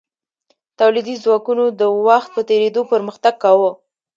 تولیدي 0.79 1.15
ځواکونو 1.23 1.65
د 1.79 1.81
وخت 2.07 2.29
په 2.35 2.41
تیریدو 2.49 2.81
پرمختګ 2.91 3.33
کاوه. 3.43 3.71